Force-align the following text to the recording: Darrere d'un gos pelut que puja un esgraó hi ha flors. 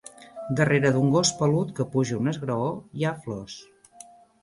Darrere 0.59 0.91
d'un 0.95 1.11
gos 1.17 1.33
pelut 1.43 1.75
que 1.81 1.87
puja 1.93 2.19
un 2.25 2.35
esgraó 2.35 2.75
hi 3.01 3.07
ha 3.11 3.17
flors. 3.27 3.63